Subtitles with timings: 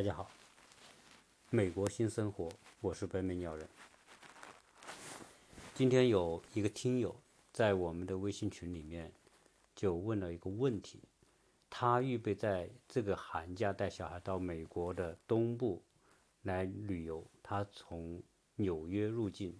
[0.00, 0.30] 大家好，
[1.50, 2.48] 美国新生活，
[2.80, 3.68] 我是北美鸟人。
[5.74, 7.14] 今天有一个听友
[7.52, 9.12] 在我们的微信群里面
[9.76, 11.02] 就问了一个问题，
[11.68, 15.82] 他预备在这个寒假带小孩到美国的东部
[16.44, 18.22] 来旅游，他从
[18.56, 19.54] 纽约入境，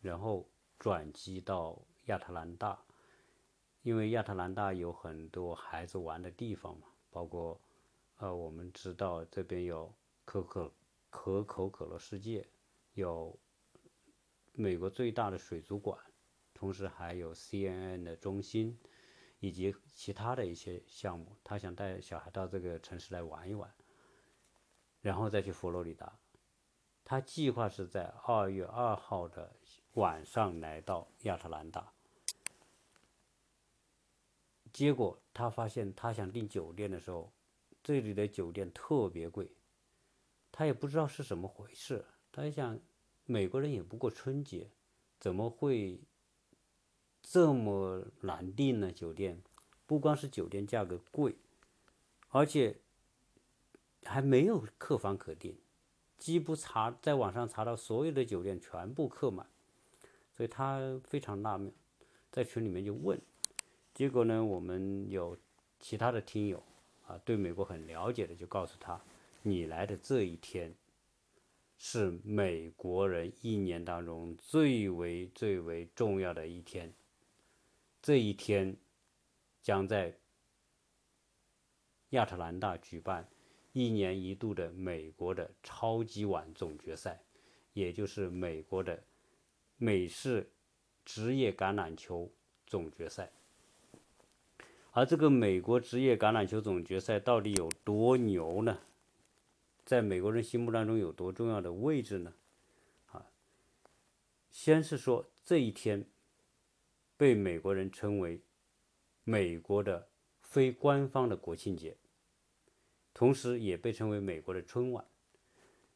[0.00, 2.82] 然后转机到亚特兰大，
[3.82, 7.60] 因为亚特兰大有很多孩子玩的地方嘛，包括。
[8.22, 9.92] 呃，我们知道这边有
[10.24, 10.72] 可可
[11.10, 12.46] 可口可乐世界，
[12.94, 13.36] 有
[14.52, 15.98] 美国最大的水族馆，
[16.54, 18.78] 同时还有 CNN 的中心，
[19.40, 21.36] 以及其他的一些项目。
[21.42, 23.74] 他想带小孩到这个城市来玩一玩，
[25.00, 26.16] 然后再去佛罗里达。
[27.02, 29.56] 他计划是在二月二号的
[29.94, 31.92] 晚上来到亚特兰大，
[34.72, 37.32] 结果他发现他想订酒店的时候。
[37.82, 39.50] 这里的酒店特别贵，
[40.52, 42.04] 他也不知道是怎么回事。
[42.30, 42.78] 他想，
[43.26, 44.70] 美国人也不过春节，
[45.18, 46.00] 怎么会
[47.20, 48.92] 这么难订呢？
[48.92, 49.42] 酒店
[49.86, 51.34] 不光是酒店价格贵，
[52.28, 52.78] 而且
[54.04, 55.58] 还没有客房可订，
[56.18, 59.46] 几乎查在网上查到所有的酒店全部客满，
[60.36, 61.72] 所以他非常纳闷，
[62.30, 63.20] 在群里面就问，
[63.92, 65.36] 结果呢，我们有
[65.80, 66.62] 其他的听友。
[67.06, 69.00] 啊，对美国很了解的，就告诉他，
[69.42, 70.74] 你来的这一天，
[71.78, 76.92] 是美国人一年当中最为最为重要的一天。
[78.00, 78.76] 这一天，
[79.62, 80.16] 将在
[82.10, 83.28] 亚特兰大举办
[83.72, 87.22] 一年一度的美国的超级碗总决赛，
[87.72, 89.02] 也就是美国的
[89.76, 90.50] 美式
[91.04, 92.30] 职业橄榄球
[92.66, 93.30] 总决赛。
[94.94, 98.78] 而这个美国职业橄榄球总决赛到底有多牛呢？
[99.86, 102.34] 在美国人心目当中有多重要的位置呢？
[103.10, 103.24] 啊，
[104.50, 106.04] 先是说这一天
[107.16, 108.42] 被美国人称为
[109.24, 110.08] 美国的
[110.42, 111.96] 非官方的国庆节，
[113.14, 115.06] 同时也被称为美国的春晚，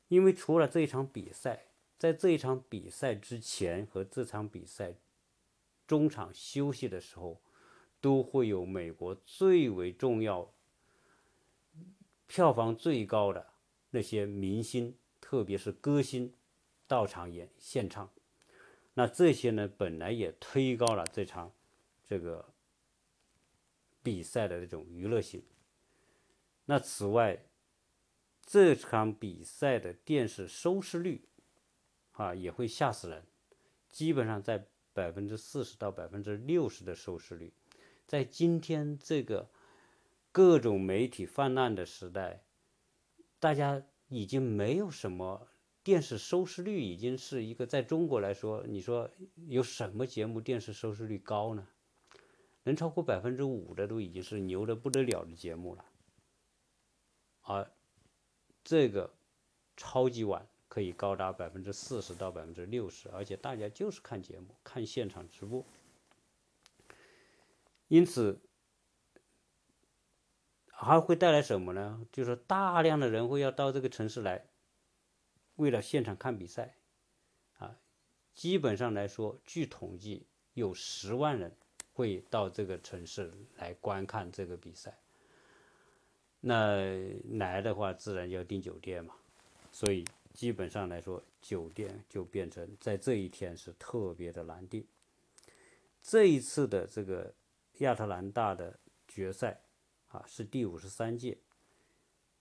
[0.09, 1.67] 因为除了这一场比赛，
[1.99, 4.95] 在这一场比赛之前和这场比赛
[5.87, 7.43] 中场休息的时候。
[8.01, 10.53] 都会有美国最为重要、
[12.27, 13.47] 票房最高的
[13.91, 16.33] 那些明星，特别是歌星
[16.87, 18.11] 到场演现唱。
[18.95, 21.53] 那这些呢，本来也推高了这场
[22.05, 22.53] 这个
[24.03, 25.43] 比赛的这种娱乐性。
[26.65, 27.45] 那此外，
[28.45, 31.29] 这场比赛的电视收视率
[32.13, 33.25] 啊，也会吓死人，
[33.91, 37.53] 基本上在百分之四十到百分之六十的收视率。
[38.07, 39.49] 在今天这个
[40.31, 42.43] 各种媒体泛滥的时代，
[43.41, 45.49] 大家已经没有什么
[45.83, 49.11] 电视收视率，已经是一个在中国来说，你说
[49.49, 51.67] 有什么节目电视收视率高呢？
[52.63, 55.85] 能超过百分之五的都已经是牛的不得了的节目了。
[57.43, 57.71] 而
[58.65, 59.15] 这个
[59.77, 65.65] 超级碗可以高达百分之四十到百分之六十，而且大家就是看节目，看现场直播。
[67.89, 68.41] 因此，
[70.67, 72.05] 还会带来什么呢？
[72.11, 74.45] 就是大量的人会要到这个城市来，
[75.55, 76.75] 为了现场看比赛，
[77.59, 77.79] 啊，
[78.35, 81.57] 基本上来说，据统计有十万人
[81.93, 84.99] 会到这个城市来观看这个比赛。
[86.41, 86.77] 那
[87.39, 89.15] 来的话，自然要订酒店嘛，
[89.71, 90.05] 所以
[90.35, 94.85] 基本上来说，酒店就变成在这一天是特别的难订。
[96.03, 97.33] 这一次的这个。
[97.79, 99.61] 亚特兰大的决赛
[100.09, 101.37] 啊是第五十三届，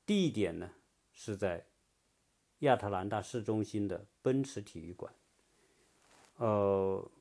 [0.06, 0.72] 地点呢
[1.12, 1.66] 是在
[2.59, 5.13] 亚特兰大市中心的奔驰体育馆。
[6.38, 7.12] 呃，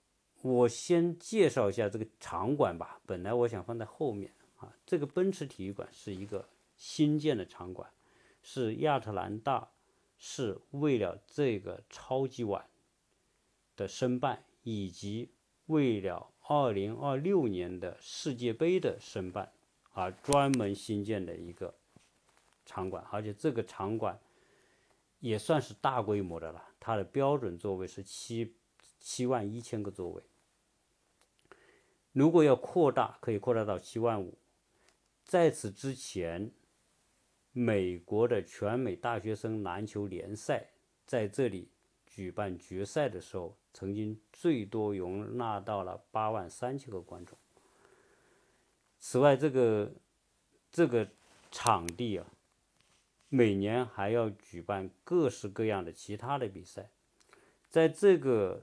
[0.42, 3.00] 我先介绍一下这个场馆吧。
[3.04, 7.90] 本来我想放在后面啊，这个奔驰体育馆是一个新建的场馆，
[8.42, 9.72] 是亚特兰大
[10.18, 12.68] 是为了这个超级碗
[13.74, 15.32] 的申办以及
[15.66, 16.30] 为了。
[16.46, 19.50] 二零二六年的世界杯的申办，
[19.94, 21.74] 而专门新建的一个
[22.66, 24.20] 场馆，而且这个场馆
[25.20, 26.62] 也算是大规模的了。
[26.78, 28.54] 它的标准座位是七
[28.98, 30.22] 七万一千个座位，
[32.12, 34.36] 如果要扩大，可以扩大到七万五。
[35.24, 36.50] 在此之前，
[37.52, 40.72] 美国的全美大学生篮球联赛
[41.06, 41.70] 在这里
[42.06, 43.56] 举办决赛的时候。
[43.74, 47.36] 曾经最多容纳到了八万三千个观众。
[48.98, 49.92] 此外，这个
[50.70, 51.10] 这个
[51.50, 52.26] 场地啊，
[53.28, 56.90] 每年还要举办各式各样的其他的比赛。
[57.68, 58.62] 在这个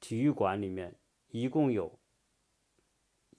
[0.00, 0.96] 体育馆里面，
[1.30, 1.98] 一共有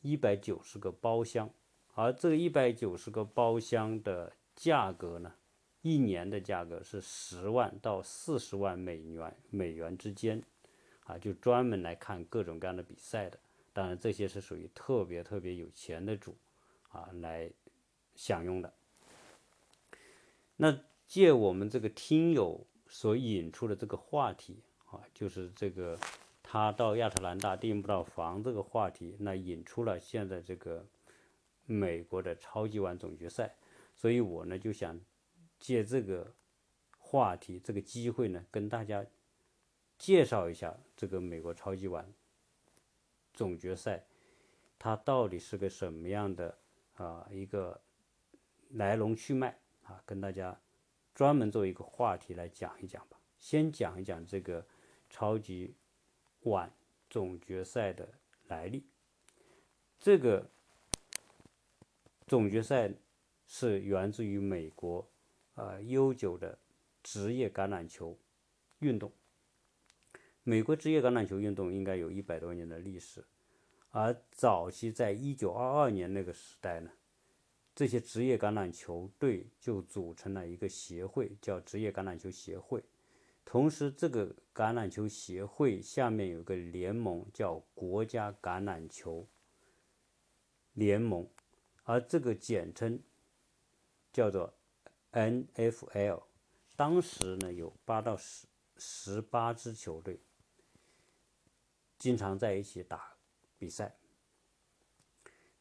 [0.02, 1.50] 一百九十个包厢，
[1.94, 5.36] 而这一百九十个包厢的价格呢，
[5.86, 10.42] 一年的价格是十万到四十万美元美元之间，
[11.04, 13.38] 啊，就专门来看各种各样的比赛的。
[13.72, 16.36] 当然，这些是属于特别特别有钱的主，
[16.90, 17.52] 啊，来
[18.16, 18.74] 享用的。
[20.56, 24.58] 那借我们这个听友所引出的这个话题，
[24.88, 25.96] 啊，就是这个。
[26.48, 30.86] 他到亚特兰大订不到房这个话题，那引出了现在这个
[31.66, 33.56] 美国的超级碗总决赛，
[33.96, 34.98] 所以我呢就想
[35.60, 36.36] 借这个
[36.98, 39.06] 话题、这个机会呢，跟大家
[39.98, 42.14] 介绍一下这个美国超级碗
[43.34, 44.06] 总决赛，
[44.78, 46.58] 它到底是个什么样的
[46.96, 47.82] 啊一个
[48.70, 50.60] 来龙去脉啊，跟大家
[51.14, 53.20] 专门做一个话题来讲一讲吧。
[53.38, 54.66] 先讲一讲这个
[55.10, 55.76] 超级。
[56.42, 56.72] 碗
[57.10, 58.08] 总决赛的
[58.50, 58.86] 来历，
[60.00, 60.48] 这个
[62.28, 62.94] 总决赛
[63.48, 65.10] 是源自于美国
[65.56, 66.58] 呃悠久的
[67.04, 68.18] 职业橄榄球
[68.80, 69.12] 运动。
[70.44, 73.26] 美国职业橄榄球运动应该有一百多年的历史，
[73.90, 76.92] 而早期在一九二二年那个时代呢，
[77.74, 82.84] 这些职业橄榄球队就组成了一个协会，叫职业橄榄球协会。
[83.44, 89.28] 同时，这个橄榄球协会下面有个联盟，叫国家橄榄球
[90.74, 91.30] 联盟，
[91.84, 93.00] 而这个简称
[94.12, 94.55] 叫做
[95.16, 96.24] NFL。
[96.76, 98.48] 当时呢，有八到十
[98.78, 100.22] 十八支球队，
[101.98, 103.18] 经常在一起打
[103.58, 103.98] 比赛。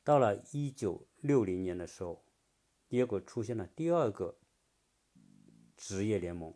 [0.03, 2.25] 到了一九六零年的时候，
[2.89, 4.39] 结果出现了第二个
[5.77, 6.53] 职业联盟。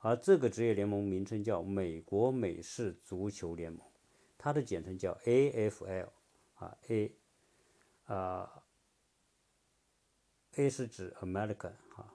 [0.00, 3.84] 而这个职业联盟名称叫美国美式足球联盟，
[4.36, 6.10] 它的简称叫 AFL，
[6.54, 7.16] 啊 A，
[8.04, 8.62] 啊
[10.52, 12.14] A 是指 America 啊，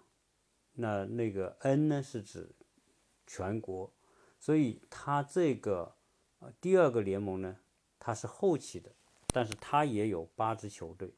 [0.74, 2.50] 那那个 N 呢是指
[3.26, 3.94] 全国，
[4.40, 5.96] 所以它这个
[6.60, 7.58] 第二个联盟呢，
[8.00, 8.92] 它是后起的，
[9.28, 11.14] 但是它也有八支球队。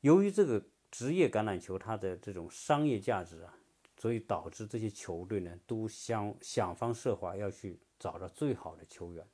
[0.00, 3.54] 由于这个职业橄榄球它的这种商业价值啊。
[3.98, 9.26] 所以导致这些球队呢，都想想方设法要去找到最好的球员，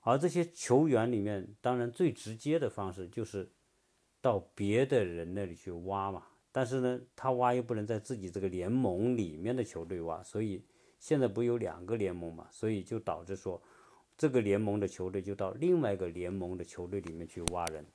[0.00, 3.52] 而这些球员里面，当然最直接的方式就是
[4.20, 6.26] 到别的人那里去挖嘛。
[6.52, 10.64] 但是呢，他挖又不能在自己这个联盟里面的球队挖，所以
[10.98, 12.48] 现在不有两个联盟嘛？
[12.50, 13.62] 所以就导致说，
[14.16, 17.86] 这个联盟的球队就到另外一个联盟的球队里面去挖人，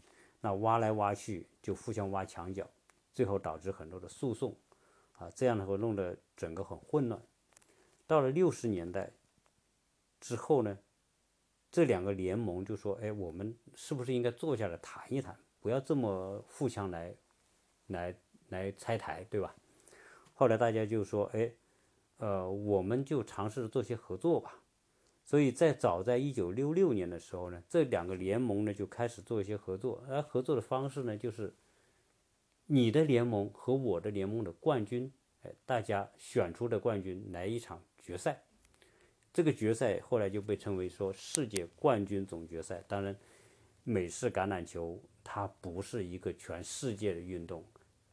[0.41, 2.69] 那挖来挖去就互相挖墙角，
[3.13, 4.55] 最后导致很多的诉讼。
[5.17, 7.21] 啊，这样的话弄得整个很混乱。
[8.05, 9.11] 到了六十年代
[10.19, 10.77] 之后呢，
[11.71, 17.15] 这两个联盟就说：“哎，我们是不是应该坐下来谈一谈，不要这么互相来、
[17.87, 18.13] 来、
[18.49, 19.55] 来拆台，对吧？”
[20.33, 21.51] 后来大家就说：“哎，
[22.17, 24.61] 呃，我们就尝试做些合作吧。”
[25.23, 31.53] 所以在早在一九六六年的时候呢，这两个联盟呢就开始做一些合作，而合作的方式呢就是。
[32.67, 38.41] 你的联盟和我的联盟的冠军，哎，大家选出的冠军来一场决赛。
[39.31, 42.83] 这个决赛后来就被称为说世界冠军总决赛。
[42.87, 43.15] 当然，
[43.83, 47.63] 美式橄榄球它不是一个全世界的运动，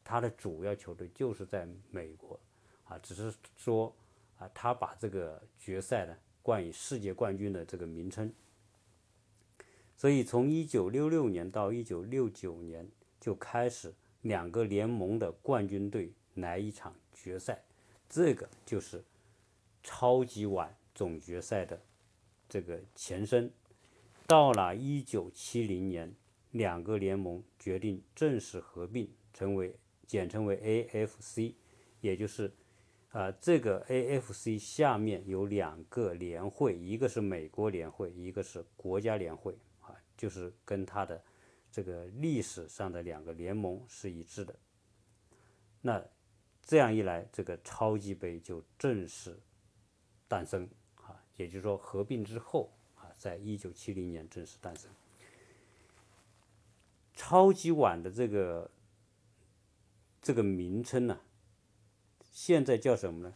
[0.04, 2.38] 他的主要球队就是在美国，
[2.84, 3.94] 啊，只是说
[4.38, 8.32] 啊，他把这个决赛呢冠以世界冠军的这个名称。
[9.96, 12.88] 所以从一九六六年到一九六九年
[13.20, 13.94] 就开始。
[14.22, 17.60] 两个联盟的冠军队来一场决赛，
[18.08, 19.02] 这个就是
[19.82, 21.82] 超级碗总决赛的
[22.48, 23.50] 这个前身。
[24.28, 26.14] 到了一九七零年，
[26.52, 29.74] 两个联盟决定正式合并，成为
[30.12, 30.58] 简称为
[30.90, 31.54] AFC，
[32.02, 32.52] 也就是
[33.12, 41.24] 啊，这个 AFC 下面有两个联会，一个是美国联会，一个是国家联会啊，就是跟它的。
[41.70, 44.54] 这个历史上的两个联盟是一致的，
[45.80, 46.04] 那
[46.60, 49.40] 这样一来，这个超级杯就正式
[50.28, 54.90] 诞生啊，也就是说合并之后啊，在一九七零年正式诞生。
[57.14, 58.70] 超级碗的这个
[60.22, 61.20] 这个名称呢，
[62.30, 63.34] 现在叫什么呢？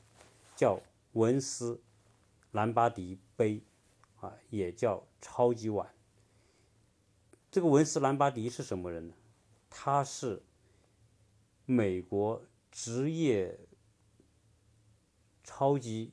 [0.55, 0.81] 叫
[1.15, 1.83] 文斯
[2.53, 3.61] 兰巴迪杯
[4.21, 5.93] 啊，也叫超级碗。
[7.51, 9.15] 这个文斯兰巴迪是什么人呢？
[9.69, 10.43] 他是
[11.65, 13.59] 美国职业
[15.43, 16.13] 超级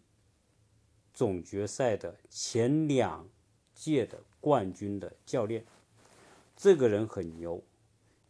[1.13, 3.29] 总决赛的前两
[3.75, 5.65] 届的冠军的教练。
[6.55, 7.63] 这个人很牛，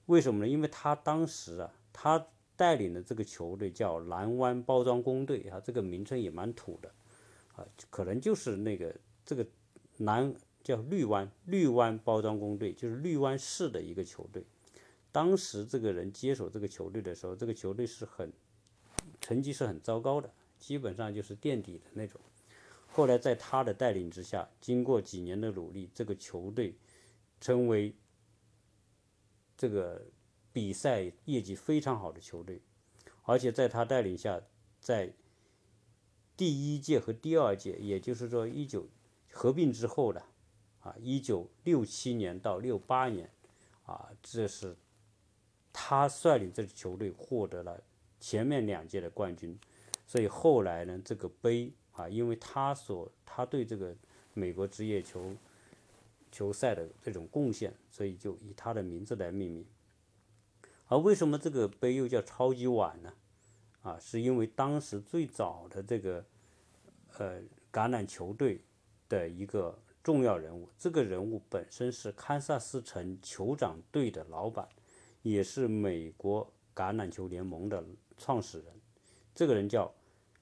[0.08, 0.48] 为什么呢？
[0.48, 6.92] 因为他当时啊，他带领的这个球队叫蓝湾包装工队啊，这个名称也蛮土的
[7.56, 8.96] 啊，可能就是那个
[9.26, 9.46] 这个
[9.98, 10.34] 蓝
[10.64, 14.46] 叫绿湾绿湾包装工队，就是绿湾市的一个球队。
[15.12, 18.32] 当时这个人接手这个球队的时候，这个球队是很
[19.22, 22.20] 成绩是很糟糕的，基本上就是垫底的那种。
[22.88, 26.76] 后来在他的带领之下，经过几年的努力，这个球队
[27.42, 27.96] 成为
[29.58, 30.02] 这个
[30.54, 32.62] 比赛业绩非常好的球队，
[33.24, 34.42] 而且在他带领下，
[34.80, 35.12] 在
[36.38, 38.88] 第一届和第二届，也就是说一九
[39.32, 40.24] 合并之后的
[40.80, 43.30] 啊，一九六七年到六八年
[43.86, 44.78] 啊，这是。
[45.76, 47.84] 他率领这支球队获得了
[48.20, 49.58] 前面两届的冠军，
[50.06, 53.94] 所以后来呢，这个杯啊，因为他所他对这个
[54.36, 55.36] 美国职业球
[56.32, 59.66] 球赛的这种贡献，所以就以他的名字来命名。
[60.94, 63.12] 而为什么这个杯又叫超级碗呢？
[63.82, 66.24] 啊，是因为当时最早的这个
[67.18, 68.64] 呃橄榄球队
[69.10, 74.70] 的一个重要人物，这个人物本身是堪萨斯城酋长队的老板。
[75.24, 77.84] 也是美国橄榄球联盟的
[78.18, 78.68] 创始人，
[79.34, 79.96] 这个人叫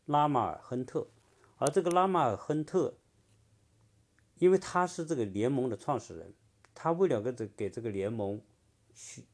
[0.08, 1.08] 拉马尔·亨特，
[1.55, 2.96] 而这个拉马尔·亨特，
[4.39, 6.34] 因为他是这个联盟的创始人，
[6.74, 8.41] 他为了给这给这个联盟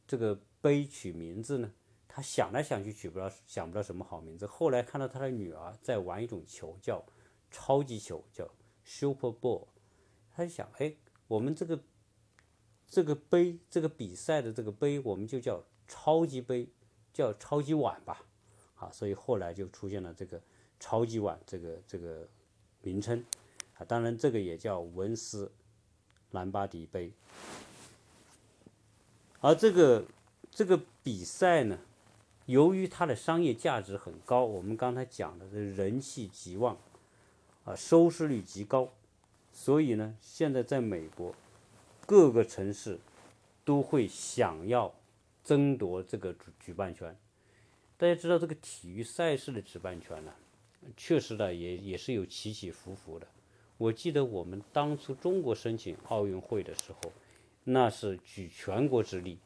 [0.06, 1.72] 这个杯取名字呢，
[2.08, 7.06] 他想来想去取不到想不到什么好名字，后来看到他的女儿在玩一种球叫
[7.50, 8.50] 超级球，叫
[8.84, 9.68] Super Ball，
[10.32, 10.94] 他就想，哎，
[11.28, 11.80] 我们这个。
[12.90, 16.70] 这个杯，这个比赛的这个杯，我们就叫超级杯，
[17.12, 18.26] 叫超级碗吧，
[18.76, 20.42] 啊，所以后来就出现了这个
[20.80, 22.26] 超级碗这个这个
[22.82, 23.22] 名称，
[23.78, 25.52] 啊，当然这个也叫文斯
[26.32, 27.12] 兰巴迪杯，
[29.42, 30.06] 而这个
[30.58, 31.78] 这个比赛呢，
[32.48, 36.76] 由于它的商业价值很高，我们刚才讲的这人气极旺，
[37.64, 38.92] 啊，收视率极高，
[39.54, 41.36] 所以呢，现在在美国。
[42.08, 42.98] 各个城市
[43.64, 44.92] 都会想要
[45.44, 47.16] 争夺这个举举办权。
[47.96, 50.34] 大家知道，这个体育赛事的举办权呢，
[50.96, 53.28] 确实呢也也是有起起伏伏的。
[53.78, 57.12] 我记得我们当初中国申请奥运会的时候，
[57.64, 59.38] 那是举全国之力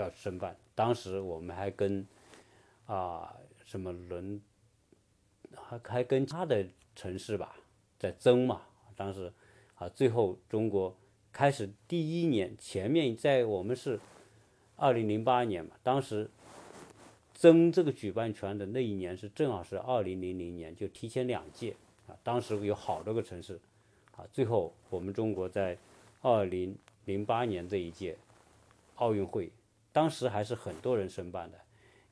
[0.00, 0.56] 要申办。
[0.74, 2.06] 当时我们还跟
[2.86, 4.40] 啊什么伦，
[5.54, 6.66] 还还跟他的
[6.96, 7.56] 城市吧
[7.98, 8.62] 在争嘛。
[8.96, 9.32] 当时
[9.76, 10.96] 啊，最后中国。
[11.32, 14.00] 开始第一年，前面在我们是
[14.74, 16.28] 二零零八年嘛，当时
[17.32, 21.76] 争这个举办权的那一年是正好是二零零零年，就提前两届
[22.08, 22.18] 啊。
[22.24, 23.60] 当时有好多个城市
[24.16, 25.78] 啊，最后我们中国在
[26.20, 28.18] 二零零八年这一届
[28.96, 29.52] 奥运会，
[29.92, 31.58] 当时还是很多人申办的。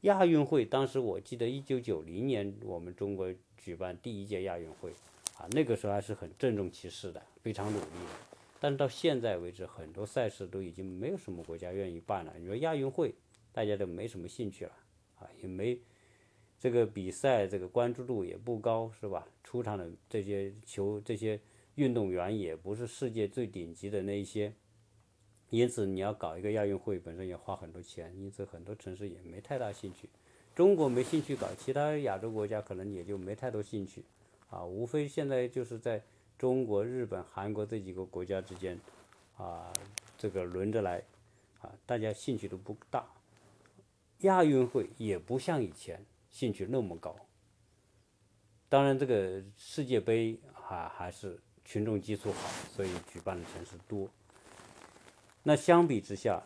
[0.03, 4.93] 亚运会当时我记得一九九零年我们中国举办第一届亚运会
[5.37, 8.39] 啊，那个时候还是很郑重其事的，非常努力的。
[8.61, 12.33] 但是到现在为止，很多赛事都已经没有什么国家愿意办了。
[12.39, 13.15] 你说亚运会，
[13.53, 14.73] 大家都没什么兴趣了，
[15.21, 15.79] 啊，也没
[16.59, 19.27] 这个比赛，这个关注度也不高，是吧？
[19.45, 21.41] 出场的这些球，这些
[21.77, 24.53] 运动员也不是世界最顶级的那一些，
[25.51, 30.09] 因此你要搞一个亚运会，本身也花很多钱，因此很多城市也没太大兴趣。
[30.55, 34.05] 中国没兴趣搞，其他亚洲国家可能也就没太多兴趣，
[34.51, 36.03] 啊，无非现在就是在。
[36.39, 38.79] 中国、日本、韩国这几个国家之间，
[39.37, 39.73] 啊，
[40.17, 41.03] 这个轮着来，
[41.59, 43.05] 啊，大家兴趣都不大。
[44.19, 46.01] 亚运会也不像以前
[46.31, 47.17] 兴趣那么高。
[48.69, 54.09] 当然，这个世界杯还还是群众基础好，所以举办的城市多。
[55.49, 56.43] 那相比之下，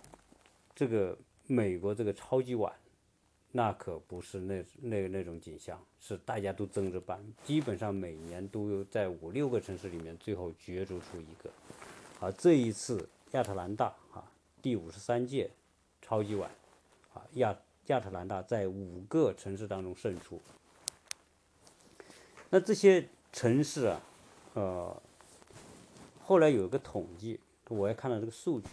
[0.77, 1.19] 这个
[1.49, 2.73] 美国这个超级碗。
[3.51, 11.51] 那可不是那那那种景象，是大家都争着办，基本上每年都有在五六个城市里面最后角逐出一个。
[12.21, 14.23] 而这一次亚特兰大啊，
[14.63, 15.51] 第五十三届
[16.01, 16.49] 超级碗
[17.13, 20.41] 啊，亚亚特兰大在五个城市当中胜出。
[22.51, 24.01] 那这些城市啊，
[24.55, 25.03] 呃，
[26.23, 28.69] 后来有一个统计，我也看到这个数据，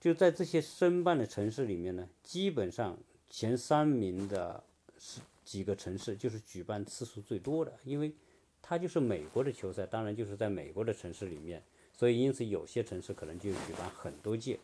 [0.00, 2.98] 就在这些申办的城市里面呢，基本上。
[3.32, 4.60] 前三名的
[4.98, 8.12] 是几个城市，就是举办次数最多的，因为
[8.60, 11.62] 它就是美国的球赛，当然就是在美国的城市里面，
[11.96, 14.58] 所以因此有些城市可能就举办很多届。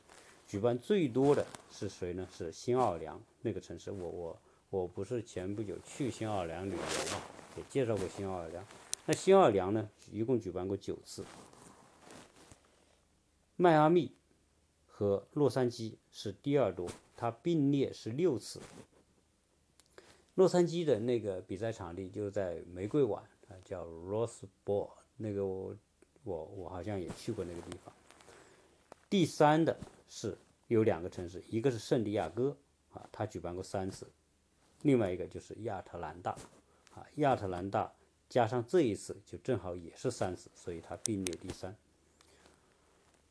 [0.48, 2.26] 举办最多的是谁呢？
[2.36, 4.40] 是新奥尔良那个城市，我我
[4.70, 7.22] 我不是前不久去新奥尔良旅游嘛，
[7.56, 8.66] 也介绍过新奥尔良。
[9.04, 11.24] 那新奥尔良呢，一共举办过九次。
[13.54, 14.10] 迈阿密
[14.98, 18.58] 和洛杉矶是第二多，它并列是六次。
[20.36, 24.88] 洛杉矶的那个比赛场地就在玫瑰碗啊，叫 Rose Bowl，
[25.18, 25.76] 那个我
[26.24, 27.92] 我我好像也去过那个地方。
[29.10, 30.34] 第三的是
[30.68, 32.56] 有两个城市，一个是圣地亚哥
[32.94, 34.06] 啊，它举办过三次；
[34.80, 36.30] 另外一个就是亚特兰大
[36.94, 37.92] 啊，亚特兰大
[38.30, 41.76] 加上这一次就正好也是三次，所以它并列第三。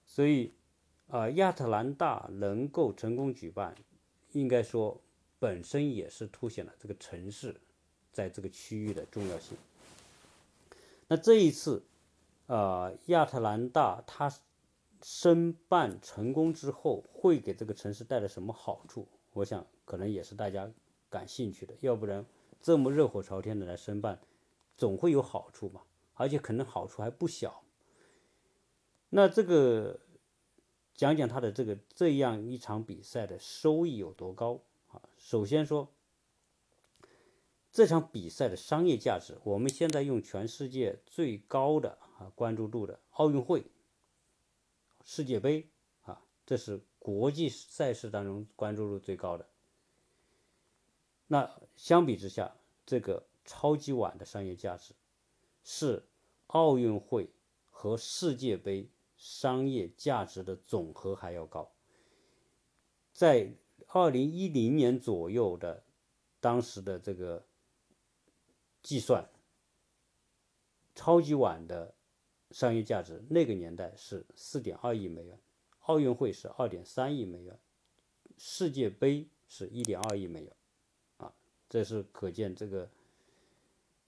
[0.05, 0.53] 所以
[1.07, 3.75] 啊，亚特兰大能够成功举办，
[4.31, 5.01] 应该说。
[5.37, 7.55] 本身也是凸显了这个城市
[8.11, 9.55] 在这个区域的重要性。
[11.07, 11.83] 那这一次，
[12.47, 14.33] 呃，亚特兰大它
[15.03, 19.07] 申办成功之后，会给这个城市带来什么好处？
[19.33, 20.71] 我想可能也是大家
[21.09, 21.75] 感兴趣的。
[21.81, 22.25] 要不然
[22.61, 24.19] 这么热火朝天的来申办，
[24.75, 25.81] 总会有好处嘛，
[26.15, 27.61] 而且可能好处还不小。
[29.09, 29.99] 那这个
[30.95, 35.01] 讲讲他的这个这样一场比赛的收益有多高啊？
[35.17, 35.89] 首先说，
[37.71, 43.65] 这场比赛的商业价值，我们现在用全世界最高的啊关注度的奥运会、
[45.03, 45.67] 世界杯
[46.03, 49.45] 啊，这是国际赛事当中关注度最高的。
[51.27, 54.93] 那相比之下，这个超级碗的商业价值
[55.63, 56.05] 是
[56.47, 57.29] 奥运会
[57.69, 61.71] 和世界杯商业价值的总和还要高，
[63.13, 63.53] 在。
[63.89, 65.83] 二零一零年左右的，
[66.39, 67.45] 当时的这个
[68.81, 69.29] 计算，
[70.95, 71.93] 超级碗的
[72.51, 75.39] 商业价值，那个年代是四点二亿美元，
[75.81, 77.57] 奥运会是二点三亿美元，
[78.37, 80.55] 世界杯是一点二亿美元，
[81.17, 81.33] 啊，
[81.69, 82.89] 这是可见这个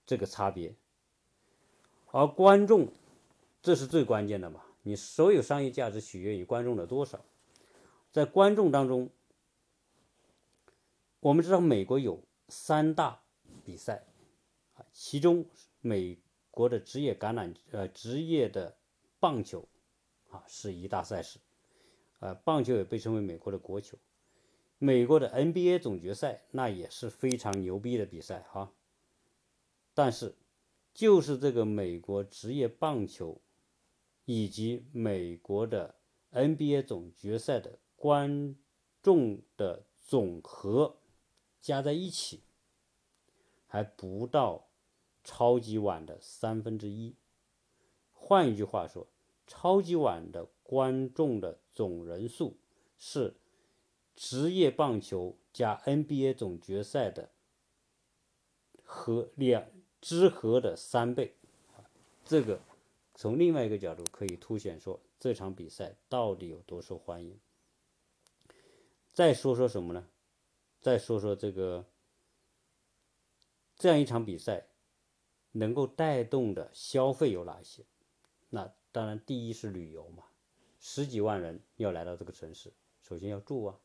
[0.05, 0.73] 这个差别。
[2.12, 2.88] 而观众，
[3.62, 4.63] 这是最关键的嘛？
[4.88, 7.26] 你所有商业价值取决于观众的多少，
[8.10, 9.10] 在观众当中。
[11.19, 13.21] 我们知道美国有三大
[13.65, 14.06] 比赛
[14.76, 15.43] 啊，其中
[15.82, 16.17] 美
[16.52, 18.78] 国的职业橄榄呃职业的
[19.19, 19.67] 棒球
[20.30, 21.39] 啊是一大赛事，
[22.19, 23.97] 呃棒球也被称为美国的国球。
[24.78, 28.71] 美国的 NBA 总决赛那也是非常牛逼的比赛哈，
[29.95, 30.36] 但是
[30.93, 33.41] 就是这个美国职业棒球
[34.27, 35.95] 以及美国的
[36.31, 38.55] NBA 总决赛的观
[39.01, 40.97] 众的总和。
[41.59, 42.43] 加在一起
[43.65, 44.69] 还不到
[45.21, 47.13] 超级碗的三分之一。
[48.13, 49.05] 换一句话说，
[49.45, 52.55] 超级碗的观众的总人数
[52.97, 53.35] 是
[54.15, 57.31] 职业棒球加 NBA 总决赛的
[58.81, 59.67] 和两
[59.99, 61.35] 之和的三倍。
[62.23, 62.61] 这个
[63.17, 67.39] 从另外一个角度可以凸显说这场比赛到底有多受欢迎。
[69.12, 70.08] 再说说什么呢？
[70.80, 71.88] 再说说这个，
[73.75, 74.67] 这样一场比赛
[75.53, 77.84] 能够带动的消费有哪些？
[78.51, 80.25] 那当然，第一是旅游嘛，
[80.80, 83.80] 十几万人要来到这个城市，首先要住啊。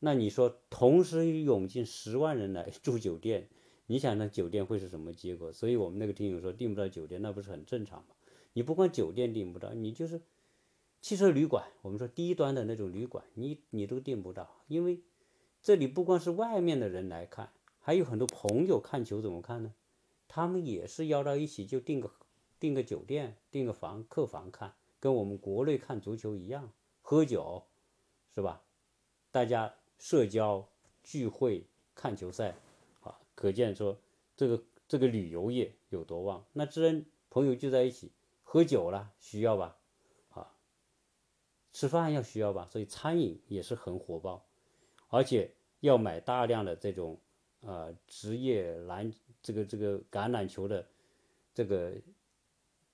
[0.00, 3.48] 那你说同时涌进十万人来住酒店，
[3.86, 5.50] 你想那酒店会是什么结果？
[5.50, 8.14] 所以我们那个听友说订不到酒店，那不是很正常吗？
[8.52, 10.22] 你不光酒店订不到，你就是
[11.00, 15.00] 汽车旅馆，我们说低端的那种旅馆，你你都订不到，因为。
[15.62, 19.74] 这里不光是外面的人来看，还有很多朋友看球怎么看呢？
[20.26, 22.10] 他们也是邀到一起就订个
[22.58, 27.64] 订个酒店，订个房客房看，跟我们国内看足球一样，喝酒，
[28.34, 28.62] 是吧？
[29.30, 30.66] 大家社交
[31.02, 32.54] 聚会看球赛，
[33.02, 33.98] 啊，可见说
[34.34, 36.42] 这个这个旅游业有多旺。
[36.54, 38.10] 那自然朋友聚在一起
[38.52, 39.76] 喝酒了，需要吧？
[40.30, 40.50] 啊，
[41.72, 42.66] 吃饭要需要吧？
[42.68, 44.44] 所以餐饮也是很火爆。
[45.08, 47.20] 而且要买大量的这种，
[47.60, 50.84] 呃，职业篮这个这个橄榄球的
[51.54, 51.92] 这个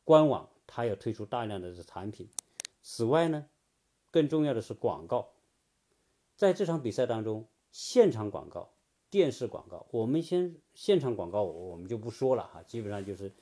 [0.04, 2.28] 官网，它要推出大量的产品。
[2.82, 3.48] 此外呢，
[4.10, 5.30] 更重要的是广告，
[6.36, 8.68] 在这场比赛当中，现场广告、
[9.08, 13.32] 电视广告，我们先现场广告我们就不说了哈，基本上就是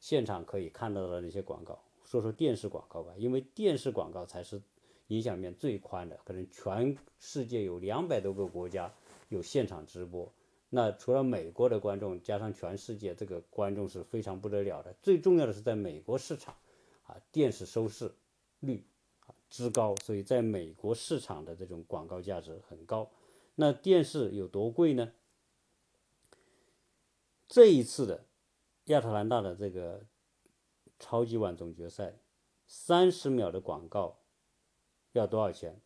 [0.00, 1.78] 现场可以看到的那些广告。
[2.04, 4.60] 说说电视广告吧，因为电视广告才是。
[5.10, 8.94] 影响面最宽的，可能全世界有两百多个国家
[9.28, 10.32] 有现场直播。
[10.68, 14.94] 那除了美国的观众，加上全世界，这个观众是非常不得了的。
[15.02, 16.54] 最重要的是，在美国市场，
[17.08, 18.14] 啊，电视收视
[18.60, 18.84] 率
[19.26, 23.10] 啊之高，所以在美国市场的这种广告价值很高。
[23.56, 25.10] 那电视有多贵呢？
[27.48, 28.24] 这一次的
[28.90, 30.04] 亚特兰大的这个
[30.98, 32.18] 超级碗总决赛，
[32.66, 34.18] 三十秒的广告
[35.12, 35.80] 要多少钱？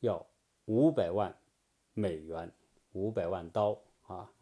[0.00, 0.24] 要
[0.66, 1.36] 五百万
[1.94, 2.52] 美元，
[2.92, 4.32] 五百万刀啊！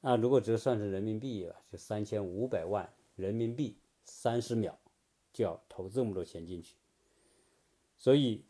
[0.00, 4.76] 那如果折算成人民币啊，就三千五百万人民币，三十秒
[5.32, 6.74] 就要投这么多钱进去。
[7.96, 8.44] 所以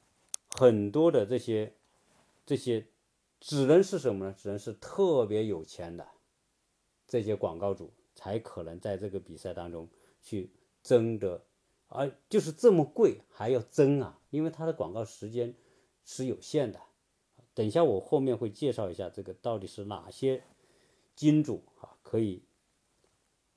[0.56, 1.74] 很多的这些
[2.46, 2.86] 这些
[3.38, 4.34] 只能是什么呢？
[4.38, 6.08] 只能是特别有钱的
[7.06, 7.92] 这些广告主
[8.22, 9.88] 才可能在这个比赛当中
[10.22, 11.44] 去争得，
[11.88, 14.20] 而就是这么贵还要争啊！
[14.30, 15.52] 因为它的广告时间
[16.04, 16.80] 是有限的。
[17.52, 20.44] 等一下我后面会介绍一下这个到底是哪些。
[21.16, 22.44] 金主啊，可以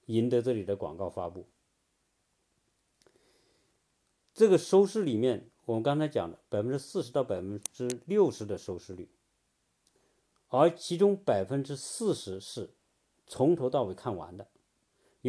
[0.08, 1.46] 赢得这里的广告发布。
[4.34, 9.08] 这个收视里面，我们刚才讲的百分之四十到百分之六十的收视率，
[10.48, 12.72] 而其中百分之四十是
[13.28, 14.48] 从头到尾看完的，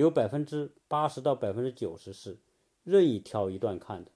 [0.00, 2.38] 有百分之八十到百分之九十是
[2.84, 4.10] 任意挑一段看的。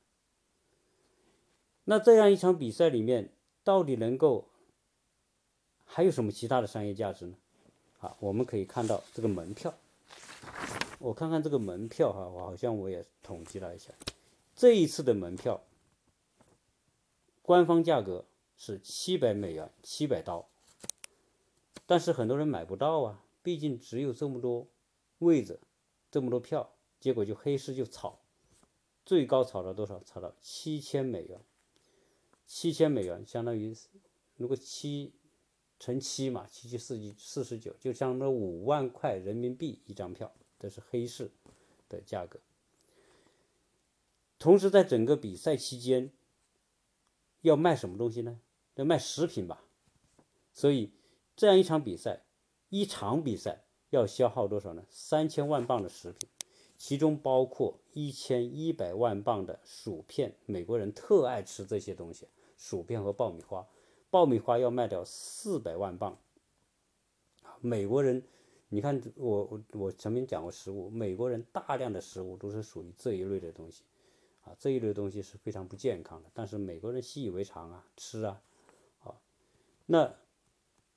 [1.84, 3.32] 那这样一场比赛里面，
[3.64, 4.48] 到底能够
[5.84, 7.36] 还有什么其他的商业价值呢？
[8.00, 9.74] 啊，我们可以看到这个门票，
[10.98, 13.92] 我看看这个门票哈，我好像我也统计了一下，
[14.54, 15.60] 这一次的门票
[17.42, 18.24] 官方价格
[18.56, 20.48] 是七百美元，七百刀，
[21.86, 24.66] 但是很多人买不到啊，毕竟只有这么多
[25.18, 25.60] 位子，
[26.10, 28.20] 这么多票，结果就黑市就炒，
[29.04, 30.02] 最高炒到多少？
[30.04, 31.40] 炒到七千美元，
[32.46, 33.76] 七千美元相当于
[34.36, 35.12] 如果七。
[35.82, 41.30] 乘七嘛，七七四七四十九，就相当于五万块人民币一张票，这是黑市
[41.88, 42.38] 的价格。
[44.38, 46.12] 同时，在整个比赛期间，
[47.40, 48.42] 要卖什么东西呢？
[48.74, 49.64] 要卖食品吧。
[50.52, 50.92] 所以，
[51.34, 52.26] 这样一场比赛，
[52.68, 54.84] 一场比赛要消耗多少呢？
[54.88, 56.28] 三千万磅的食品，
[56.78, 62.26] 其中包括一千一百万磅的薯片，美国人特爱吃这些东西，
[62.56, 63.66] 薯片和爆米花。
[64.08, 66.18] 爆米花要卖掉四百万磅，
[67.60, 68.24] 美国人，
[68.68, 73.84] 你看我我我曾经讲过食物，美国人大量的食物都是属于这一类的东西，
[74.42, 78.42] 啊，这一类东西是非常不健康的，但是美国人习以为常啊，吃啊，
[79.04, 79.14] 啊，
[79.86, 80.12] 那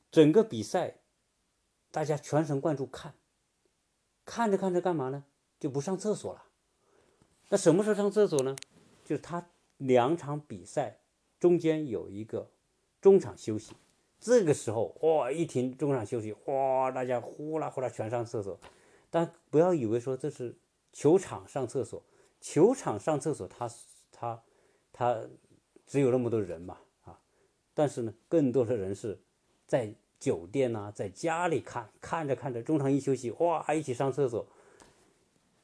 [0.10, 0.96] 整个比赛
[1.94, 3.14] 大家全神贯注看，
[4.26, 5.24] 看着看着干嘛呢？
[5.60, 6.44] 就不上厕所了。
[7.50, 8.56] 那什么时候上厕所呢？
[9.06, 11.02] 就是他两场比赛
[11.40, 12.50] 中间有一个。
[13.02, 13.74] 中场休息，
[14.22, 18.58] 这个时候哇，一停中场休息，哇，大家呼啦呼啦全上厕所。
[19.10, 20.56] 但不要以为说这是
[20.94, 22.02] 球场上厕所，
[22.40, 23.70] 球场上厕所，他
[24.10, 24.42] 他
[24.94, 25.22] 他
[25.86, 27.20] 只有那么多人嘛啊。
[27.74, 29.22] 但是呢，更多的人是
[29.68, 34.48] 在酒店呐，在家里看，看着看着中场一休息，哇，一起上厕所，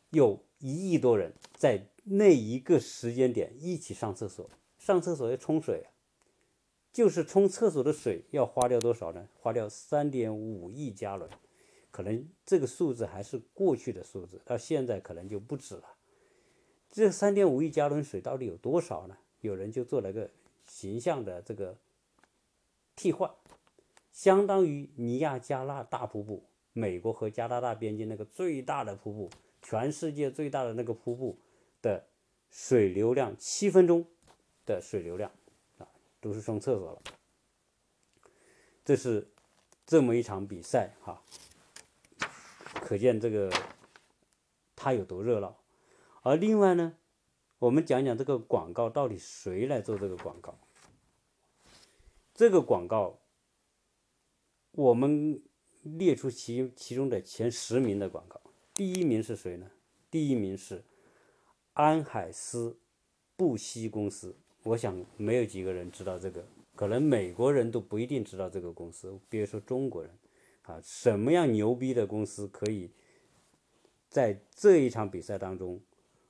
[0.10, 5.86] 有一亿多人在那一个时间点一起上厕所，上厕所要冲水。
[6.92, 9.30] 就是冲厕所的水要花掉多少呢？
[9.40, 11.30] 花掉三点五亿加仑，
[11.90, 15.84] 可能这个数字还是过去的数字，到现在可能就不止了。
[16.92, 19.16] 这三点五亿加仑水到底有多少呢？
[19.40, 20.30] 有人就做了个
[20.66, 21.78] 形象的这个
[22.96, 23.32] 替换，
[24.20, 29.30] 相当于尼亚加拉大瀑布，美国和加拿大边境那个最大的瀑布，
[29.62, 31.40] 全世界最大的那个瀑布
[31.82, 32.06] 的
[32.50, 34.06] 水流量，七分钟
[34.66, 35.32] 的水流量
[35.78, 35.88] 啊。
[36.20, 37.02] 都是上厕所了，
[38.84, 39.32] 这是
[39.86, 41.24] 这么一场比赛哈，
[42.74, 43.50] 可见这个
[44.76, 45.56] 它有多热闹。
[46.24, 46.98] 而另外呢，
[47.58, 50.60] 我们讲讲这个广告到底谁来做这个广告？
[52.34, 53.18] 这个广告
[54.80, 55.42] 我们
[55.82, 58.40] 列出其其中的前十名的广告，
[58.74, 59.70] 第一名是谁呢？
[60.10, 60.82] 第一名是
[61.74, 62.80] 安海斯
[63.36, 64.34] 布希公司。
[64.64, 70.18] 我想没有几个人知道这个，可能美国人都不一定知道这个公司，别说中国人，
[70.62, 72.90] 啊，什么样牛逼的公司可以
[74.08, 75.82] 在这一场比赛当中，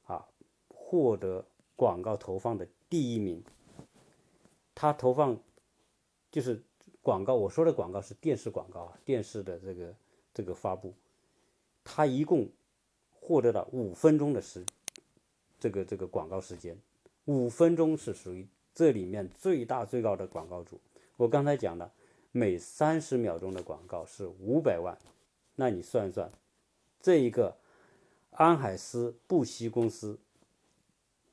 [0.05, 0.27] 啊，
[0.69, 3.43] 获得广告投放的第一名？
[4.73, 5.39] 他投放
[6.31, 6.63] 就是
[7.01, 9.95] 广告，我说的广告是电视广告啊，电视的这个
[10.33, 10.93] 这个发布，
[11.83, 12.49] 他一共
[13.19, 14.65] 获得了五分钟的时，
[15.59, 16.77] 这个这个广告时间。
[17.25, 20.79] 五分钟是属于这里面最大最高的广告主。
[21.15, 21.91] 我刚才讲了，
[22.31, 24.97] 每三十秒钟的广告是五百万，
[25.55, 26.31] 那你算一算，
[26.99, 27.57] 这一个
[28.31, 30.19] 安海斯布希公司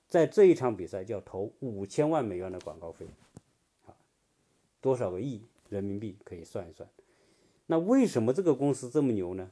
[0.09, 3.07] 在这一场比赛就要投五千万美元的广告费，
[4.81, 6.89] 多少个亿人民币可以算一算。
[7.67, 9.51] 那为什么这个公司这么牛呢？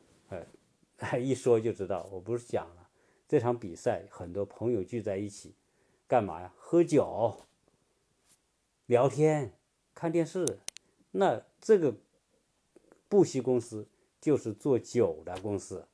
[0.99, 2.89] 哎， 一说就知道，我不是讲了，
[3.27, 5.55] 这场比赛很多朋友聚在一起，
[6.07, 6.53] 干嘛呀？
[6.57, 7.43] 喝酒、
[8.87, 9.53] 聊天、
[9.95, 10.59] 看电视。
[11.11, 11.95] 那这个
[13.09, 13.87] 布希公司
[14.21, 15.87] 就是做酒的公司，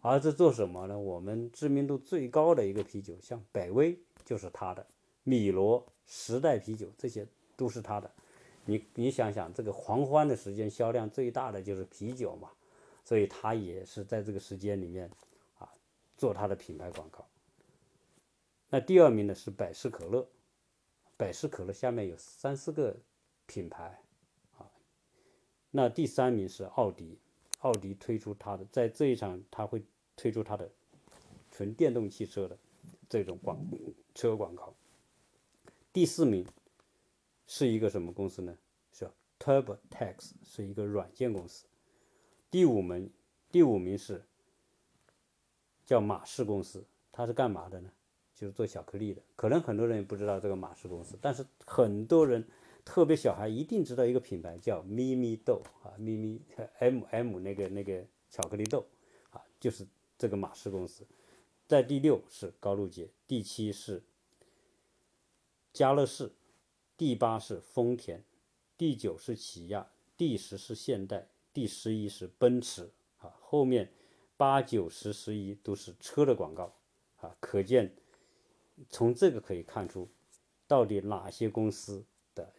[0.00, 0.98] 而是做什么呢？
[0.98, 4.86] 我们知名度最高的一个啤酒，像百威就是他的，
[5.24, 7.26] 米罗、时代啤酒这些
[7.56, 8.10] 都是他的。
[8.68, 12.50] 你你想想，这个狂欢的时间销量最大的就是啤酒嘛，
[13.04, 15.08] 所以他也是在这个时间里面
[15.58, 15.72] 啊
[16.16, 17.24] 做他的品牌广告。
[18.68, 20.26] 那第二名呢是百事可乐，
[21.16, 22.96] 百事可乐下面有三四个
[23.46, 24.02] 品牌
[24.58, 24.68] 啊。
[25.70, 27.18] 那第三名是奥迪，
[27.60, 29.80] 奥迪推出它的在这一场他会
[30.16, 30.68] 推出它的
[31.52, 32.58] 纯电动汽车的
[33.08, 33.58] 这种广
[34.12, 34.74] 车广告。
[35.92, 36.44] 第四名。
[37.46, 38.56] 是一个什么公司呢？
[38.92, 41.66] 是 TurboTax，是一个软件公司。
[42.50, 43.10] 第五名，
[43.52, 44.24] 第五名是
[45.84, 47.90] 叫马氏公司，它是干嘛的呢？
[48.34, 49.22] 就是做巧克力的。
[49.36, 52.46] 可能很多人也不知道这个马氏公司，但是很多人，
[52.84, 56.40] 特别小孩一定知道一个品牌叫咪咪豆啊，咪咪
[56.78, 58.86] M M 那个那个巧克力豆
[59.30, 59.86] 啊，就是
[60.18, 61.06] 这个马氏公司。
[61.66, 64.02] 在第六是高露洁，第七是
[65.72, 66.32] 家乐氏。
[66.96, 68.24] 第八是丰田，
[68.78, 73.36] 第九是起亚，第十是现代，第十一是奔驰啊。
[73.38, 73.92] 后面
[74.38, 76.74] 八九十十一都是车的广告
[77.20, 77.94] 啊，可见
[78.88, 80.08] 从这个可以看出，
[80.66, 82.02] 到底哪些公司
[82.34, 82.50] 的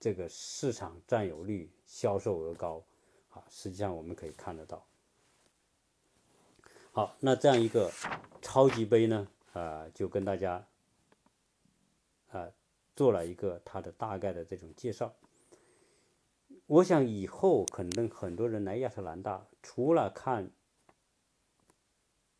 [0.00, 2.84] 这个市场占有率、销售额高
[3.30, 3.44] 啊？
[3.48, 4.84] 实际上我们可以看得到。
[6.90, 7.92] 好，那这样一个
[8.42, 10.66] 超级杯呢，啊，就跟大家。
[12.94, 15.14] 做了一个它的大概的这种介绍。
[16.66, 20.50] 我想以后可能很多人来亚特兰大，除了看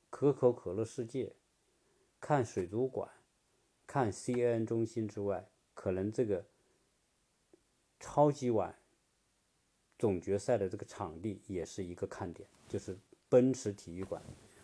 [0.08, 1.34] 可口可乐世界、
[2.20, 3.10] 看水族馆、
[3.86, 6.46] 看 CN 中心之外，可能这个
[7.98, 8.78] 超级碗
[9.98, 12.96] 总决赛的这个场地也是一个看点，就是
[13.28, 14.22] 奔驰体育馆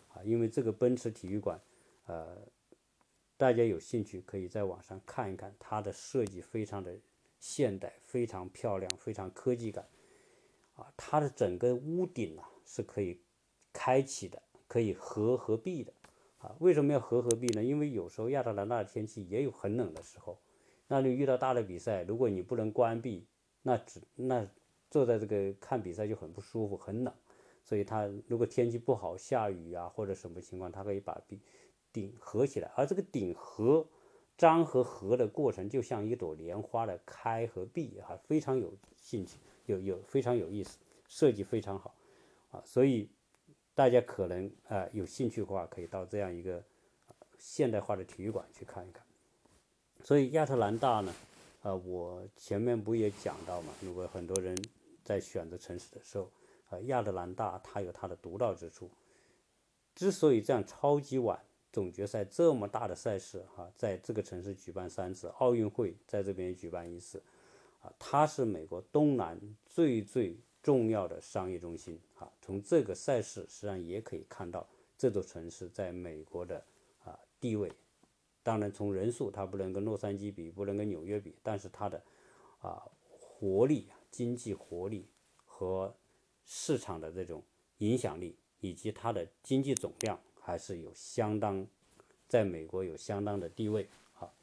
[0.09, 1.61] 啊，因为这个奔驰体育馆，
[2.07, 2.38] 呃。
[3.40, 6.94] 大家有兴趣可以在网上看一看，它的设计非常的
[7.38, 9.88] 现代，非常漂亮，非常科技感。
[10.74, 13.18] 啊，它的整个屋顶啊是可以
[13.72, 15.90] 开启的，可以合合闭的。
[16.37, 17.64] 啊，为什么要合合闭呢？
[17.64, 20.38] 因为有时候亚特兰大的天气也有很冷的时候，
[20.87, 23.26] 那你遇到大的比赛，如果你不能关闭，
[23.62, 24.46] 那只那
[24.90, 27.14] 坐在这个看比赛就很不舒服，很冷。
[27.64, 31.40] 所以它如果天气不好，下雨啊或者什么情况，它可以把闭。
[31.92, 33.87] 顶合起来，而这个顶合
[34.38, 41.94] 张和合的过程，就像一朵莲花的开和闭哈，非常有兴趣，有有非常有意思，设计非常好
[42.50, 43.09] 啊，所以
[43.74, 46.64] 大家可能啊有兴趣的话，可以到这样一个
[47.38, 49.05] 现代化的体育馆去看一看。
[50.03, 51.14] 所以亚特兰大呢，
[51.62, 54.57] 啊，我前面不也讲到嘛，如果很多人
[55.05, 56.31] 在选择城市的时候，
[56.70, 58.88] 啊，亚特兰大它有它的独到之处，
[59.94, 61.38] 之所以这样超级晚。
[61.73, 67.23] 总决赛这么大的赛事，哈，在这个城市举办三次，奥运会在这边举办一次，
[67.81, 76.65] 啊，它是美国东南最最重要的商业中心，啊，从这个赛事实际上也可以看到这座城市在美国的
[77.05, 77.73] 啊地位。
[78.43, 82.03] 当然，从人数它不能跟洛杉矶比，不能跟纽约比，但是它的
[82.61, 85.07] 啊活力、经济活力
[85.45, 85.95] 和
[86.45, 87.43] 市场的这种
[87.79, 90.19] 影响力，以及它的经济总量。
[90.51, 91.65] 还是有相当，
[92.27, 93.89] 在美国有相当的地位。
[94.15, 94.35] 好，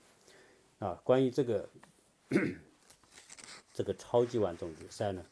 [0.79, 1.69] 啊，关于这个
[3.73, 5.25] 这个超级碗总决赛呢，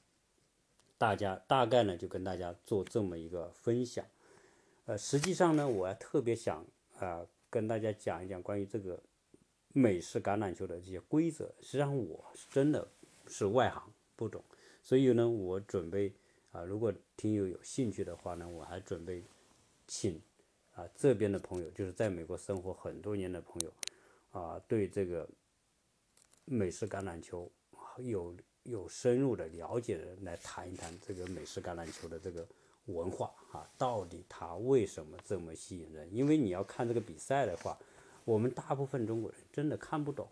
[0.97, 4.05] 大家大概呢就跟大家做这么一个分享。
[4.85, 6.65] 呃，实际上呢，我还特别想
[6.99, 9.01] 啊跟大家讲一讲关于这个
[9.69, 11.45] 美式橄榄球的这些规则。
[11.61, 12.85] 实际上我是真的
[13.27, 14.43] 是外行，不懂，
[14.83, 16.13] 所以呢，我准备
[16.51, 19.23] 啊，如果听友有兴趣的话呢，我还准备
[19.87, 20.21] 请。
[20.75, 23.71] 啊，这边的朋友就是在美国生活很多年的朋友，
[24.31, 25.27] 啊，对这个
[26.43, 27.49] 美式橄榄球
[27.99, 32.45] 有有深入的了解的人来谈一谈这个美式橄榄球的这个
[32.87, 36.13] 文化啊，到底它为什么这么吸引人？
[36.13, 37.79] 因为你要看这个比赛的话，
[38.25, 40.27] 我们大部分中国人真的看不懂，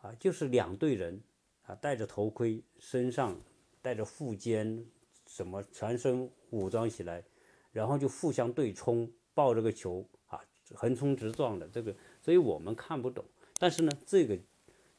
[0.00, 1.22] 啊，就是两队人
[1.66, 3.40] 啊，戴着头盔，身上
[3.80, 4.84] 带着护肩，
[5.28, 7.22] 什么全身武装起来，
[7.70, 9.08] 然后就互相对冲。
[9.34, 10.40] 抱这个球啊，
[10.74, 13.24] 横冲直撞的这个，所以我们看不懂。
[13.58, 14.38] 但是呢，这个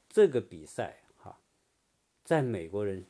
[0.09, 1.37] 这个比赛哈，
[2.23, 3.05] 在美国人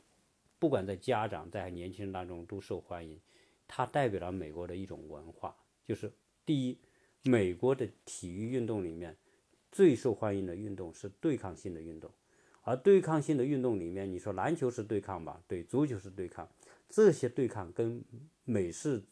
[0.58, 3.20] 不管在家长在年轻人当中都受欢迎。
[3.66, 6.12] 它代表了美国的一种文化，就是
[6.44, 6.78] 第一，
[7.22, 9.16] 美国的体育运动里面
[9.72, 12.10] 最受欢迎的运动是对抗性的运动，
[12.62, 15.42] 而对抗性的运动里面，你说篮球是对抗吧？
[15.48, 16.46] 对，足球是对抗，
[16.90, 18.04] 这些对抗跟
[18.44, 19.02] 美式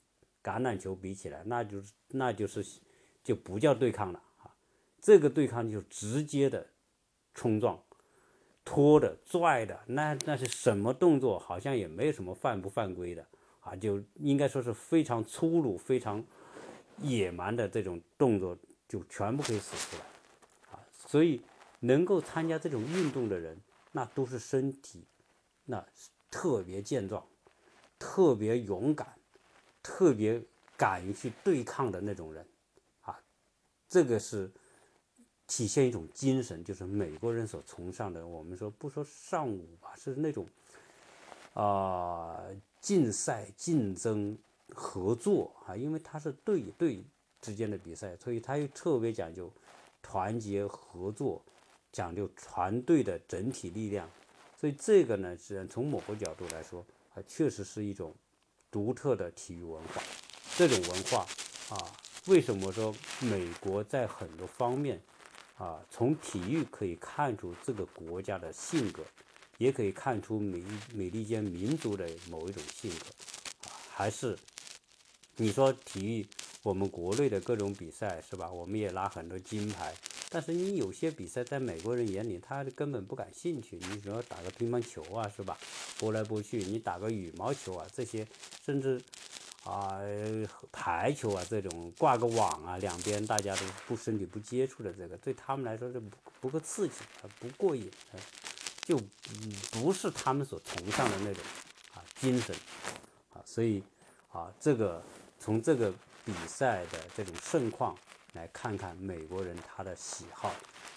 [0.42, 2.64] 橄榄球比起来，那就是那就是
[3.22, 4.54] 就不叫对抗了啊，
[5.00, 6.66] 这个对抗就直接的
[7.34, 7.82] 冲撞、
[8.64, 11.38] 拖的、拽的，那那是什么动作？
[11.38, 13.26] 好像也没有什么犯不犯规的。
[13.60, 16.24] 啊，就应该说是非常粗鲁、非常
[16.98, 21.40] 野蛮的这种动作，就全部可以使出来，啊，所以
[21.78, 23.56] 能够参加这种运动的人，
[23.92, 25.06] 那都是身体
[25.66, 25.86] 那
[26.28, 27.24] 特别健壮、
[28.00, 29.14] 特别勇敢、
[29.82, 30.42] 特别
[30.76, 32.46] 敢于去对抗的那种人，
[33.02, 33.18] 啊，
[33.88, 34.50] 这个是
[35.46, 38.26] 体现一种精神，就是美国人所崇尚的。
[38.26, 40.46] 我们说不说尚武吧，是那种
[41.54, 42.40] 啊。
[42.82, 44.36] 竞赛、竞争、
[44.74, 47.00] 合作啊，因为它是队与队
[47.40, 49.48] 之间的比赛，所以它又特别讲究
[50.02, 51.40] 团结合作，
[51.92, 54.10] 讲究团队的整体力量。
[54.58, 58.12] 所以这个呢，是从某个角度来说，啊确实是一种
[58.72, 60.02] 独特的体育文化。
[60.56, 61.24] 这种文化
[61.68, 61.78] 啊，
[62.26, 65.00] 为什么说美国在很多方面
[65.56, 69.04] 啊，从体育可以看出这个国家的性格？
[69.58, 73.06] 也可以看出美美利坚民族的某一种性格，
[73.68, 74.36] 啊，还是
[75.36, 76.26] 你说体育，
[76.64, 78.50] 我们国内的各种比赛是吧？
[78.50, 79.94] 我们也拿很多金牌，
[80.32, 83.76] 但是你有些比赛在美国人眼里，他根本不感兴趣。
[83.76, 85.58] 你比如说打个乒乓球啊，是吧？
[85.98, 88.26] 拨来拨去，你打个羽毛球啊，这些
[88.64, 89.00] 甚至
[89.64, 90.00] 啊
[90.72, 96.94] 排球啊这种挂个网啊，两边大家都不身体不接触的这个，对他们来说是不不够刺激，
[97.38, 97.90] 不过瘾。
[98.84, 99.00] 就
[99.70, 101.44] 不是他们所崇尚的那种
[101.94, 102.54] 啊精神
[103.32, 103.80] 啊，所以
[104.32, 105.00] 啊，这个
[105.38, 107.96] 从这个比赛的这种盛况
[108.32, 110.50] 来看看美国人他的喜好，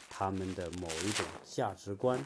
[0.09, 2.23] 他们的某一种价值观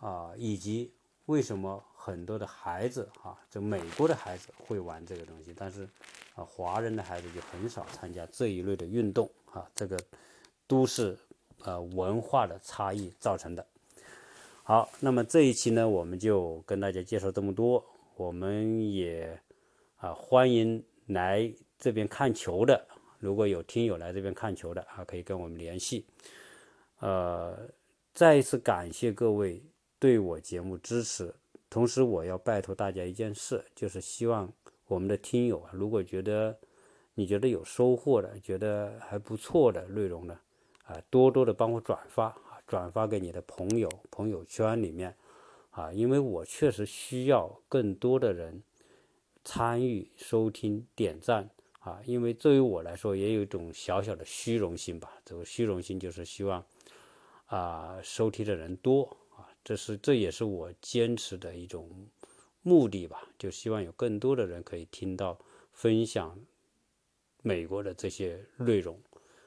[0.00, 0.92] 啊，以及
[1.26, 5.82] 为什么很多的孩子啊，就美国的孩子会玩这个东西，但是
[6.34, 9.98] 啊，华人的孩子就很少参加这一类的运动啊，这个
[10.66, 11.18] 都是
[11.64, 13.66] 呃文化的差异造成的。
[14.62, 17.84] 好，那么这一期呢，我们就跟大家介绍这么多。
[18.16, 19.40] 我们也
[19.96, 22.86] 啊欢迎来这边看球的，
[23.18, 26.06] 如果有听友来这边看球的啊，可以跟我们联系。
[27.00, 27.68] 呃，
[28.14, 29.62] 再一次感谢各位
[29.98, 31.34] 对我节目支持。
[31.70, 34.52] 同时，我要拜托大家一件事，就是希望
[34.86, 36.58] 我们的听友啊，如果觉得
[37.14, 40.38] 你觉得有收获的，觉得还不错的内容呢，
[40.84, 42.54] 啊，多多的帮我转发啊。
[42.66, 45.16] 转发给你的朋友朋友圈里面，
[45.70, 48.62] 啊，因为我确实需要更多的人
[49.42, 51.48] 参与收听点赞
[51.78, 56.64] 啊，因为作为我来说也有一种小小的虚荣心吧，这个虚荣心就是希望
[57.46, 61.88] 啊收听的人多啊，这是这也是我坚持的一种
[62.62, 65.38] 目的吧，就希望有更多的人可以听到
[65.72, 66.38] 分享
[67.42, 69.00] 美国的这些内容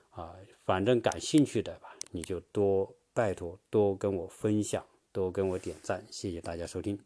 [0.10, 2.94] 啊，反正感兴趣的吧，你就多。
[3.14, 6.98] 拜托，多跟我分享，多跟我点赞，谢谢大家收听。